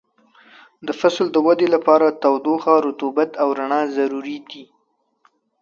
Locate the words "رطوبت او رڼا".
2.87-3.81